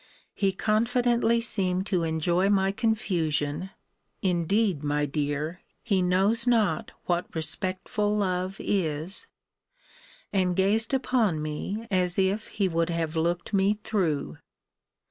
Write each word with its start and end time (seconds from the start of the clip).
He 0.33 0.51
confidently 0.51 1.41
seemed 1.41 1.85
to 1.85 2.01
enjoy 2.01 2.49
my 2.49 2.71
confusion 2.71 3.69
[indeed, 4.23 4.81
my 4.83 5.05
dear, 5.05 5.61
he 5.83 6.01
knows 6.01 6.47
not 6.47 6.89
what 7.05 7.27
respectful 7.35 8.17
love 8.17 8.55
is!] 8.59 9.27
and 10.33 10.55
gazed 10.55 10.95
upon 10.95 11.39
me, 11.39 11.85
as 11.91 12.17
if 12.17 12.47
he 12.47 12.67
would 12.67 12.89
have 12.89 13.15
looked 13.15 13.53
me 13.53 13.75
through. 13.75 14.39